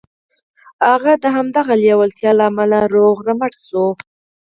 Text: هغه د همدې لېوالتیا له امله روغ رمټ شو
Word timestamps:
هغه 0.91 1.13
د 1.23 1.25
همدې 1.35 1.61
لېوالتیا 1.81 2.31
له 2.37 2.43
امله 2.49 2.79
روغ 2.95 3.15
رمټ 3.27 3.53
شو 3.67 3.85